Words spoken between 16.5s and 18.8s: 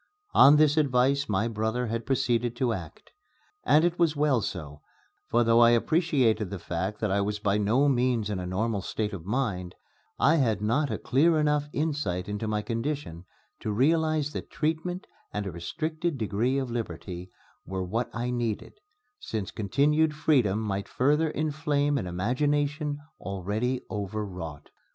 of liberty were what I needed,